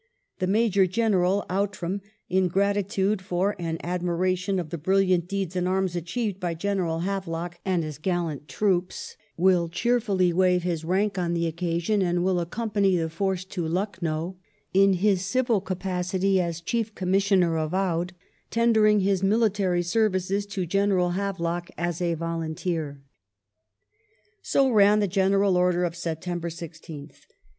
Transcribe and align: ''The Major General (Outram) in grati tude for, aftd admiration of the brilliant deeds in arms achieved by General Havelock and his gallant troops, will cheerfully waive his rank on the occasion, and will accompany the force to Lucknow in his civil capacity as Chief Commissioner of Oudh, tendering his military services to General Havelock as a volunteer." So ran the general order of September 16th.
''The 0.39 0.49
Major 0.49 0.87
General 0.87 1.45
(Outram) 1.47 2.01
in 2.27 2.49
grati 2.49 2.89
tude 2.89 3.21
for, 3.21 3.55
aftd 3.59 3.77
admiration 3.83 4.57
of 4.59 4.71
the 4.71 4.79
brilliant 4.79 5.27
deeds 5.27 5.55
in 5.55 5.67
arms 5.67 5.95
achieved 5.95 6.39
by 6.39 6.55
General 6.55 7.01
Havelock 7.01 7.59
and 7.63 7.83
his 7.83 7.99
gallant 7.99 8.47
troops, 8.47 9.15
will 9.37 9.69
cheerfully 9.69 10.33
waive 10.33 10.63
his 10.63 10.83
rank 10.83 11.19
on 11.19 11.35
the 11.35 11.45
occasion, 11.45 12.01
and 12.01 12.23
will 12.23 12.39
accompany 12.39 12.97
the 12.97 13.11
force 13.11 13.45
to 13.45 13.67
Lucknow 13.67 14.37
in 14.73 14.93
his 14.93 15.23
civil 15.23 15.61
capacity 15.61 16.41
as 16.41 16.61
Chief 16.61 16.95
Commissioner 16.95 17.59
of 17.59 17.75
Oudh, 17.75 18.11
tendering 18.49 19.01
his 19.01 19.21
military 19.21 19.83
services 19.83 20.47
to 20.47 20.65
General 20.65 21.11
Havelock 21.11 21.69
as 21.77 22.01
a 22.01 22.15
volunteer." 22.15 23.03
So 24.41 24.67
ran 24.71 24.99
the 24.99 25.07
general 25.07 25.55
order 25.55 25.83
of 25.83 25.95
September 25.95 26.49
16th. 26.49 27.19